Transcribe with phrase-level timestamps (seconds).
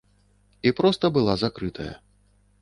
[0.69, 1.89] І проста была закрытая.